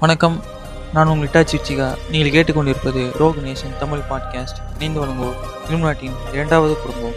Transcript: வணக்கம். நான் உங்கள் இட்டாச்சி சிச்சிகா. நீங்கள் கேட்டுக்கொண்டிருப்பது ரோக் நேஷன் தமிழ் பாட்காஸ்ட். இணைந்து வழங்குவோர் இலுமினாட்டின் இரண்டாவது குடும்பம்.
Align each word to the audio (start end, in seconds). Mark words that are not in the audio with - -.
வணக்கம். 0.00 0.42
நான் 0.92 1.06
உங்கள் 1.06 1.28
இட்டாச்சி 1.28 1.46
சிச்சிகா. 1.46 1.98
நீங்கள் 2.10 2.42
கேட்டுக்கொண்டிருப்பது 2.42 3.18
ரோக் 3.18 3.36
நேஷன் 3.36 3.78
தமிழ் 3.78 3.98
பாட்காஸ்ட். 3.98 4.58
இணைந்து 4.74 5.06
வழங்குவோர் 5.06 5.36
இலுமினாட்டின் 5.68 6.12
இரண்டாவது 6.32 6.80
குடும்பம். 6.80 7.12